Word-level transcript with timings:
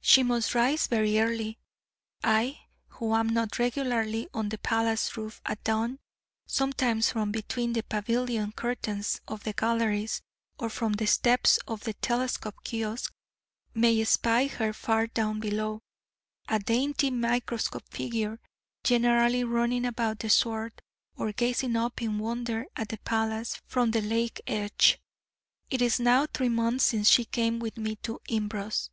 She 0.00 0.22
must 0.22 0.54
rise 0.54 0.86
very 0.86 1.18
early. 1.18 1.58
I 2.22 2.60
who 2.86 3.12
am 3.16 3.30
now 3.30 3.48
regularly 3.58 4.28
on 4.32 4.50
the 4.50 4.58
palace 4.58 5.16
roof 5.16 5.40
at 5.44 5.64
dawn, 5.64 5.98
sometimes 6.46 7.10
from 7.10 7.32
between 7.32 7.72
the 7.72 7.82
pavilion 7.82 8.52
curtains 8.52 9.20
of 9.26 9.42
the 9.42 9.52
galleries, 9.52 10.22
or 10.56 10.70
from 10.70 10.92
the 10.92 11.08
steps 11.08 11.56
of 11.66 11.80
the 11.82 11.94
telescope 11.94 12.62
kiosk, 12.62 13.12
may 13.74 14.04
spy 14.04 14.46
her 14.46 14.72
far 14.72 15.08
down 15.08 15.40
below, 15.40 15.80
a 16.48 16.60
dainty 16.60 17.10
microscopic 17.10 17.88
figure, 17.88 18.38
generally 18.84 19.42
running 19.42 19.84
about 19.84 20.20
the 20.20 20.30
sward, 20.30 20.80
or 21.16 21.32
gazing 21.32 21.74
up 21.74 22.00
in 22.00 22.20
wonder 22.20 22.66
at 22.76 22.90
the 22.90 22.98
palace 22.98 23.60
from 23.66 23.90
the 23.90 24.00
lake 24.00 24.40
edge. 24.46 25.00
It 25.70 25.82
is 25.82 25.98
now 25.98 26.26
three 26.26 26.48
months 26.50 26.84
since 26.84 27.08
she 27.10 27.24
came 27.24 27.58
with 27.58 27.76
me 27.76 27.96
to 28.04 28.20
Imbros. 28.28 28.90